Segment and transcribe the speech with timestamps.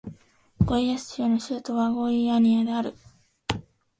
[0.65, 2.95] ゴイアス州の州都はゴイアニアである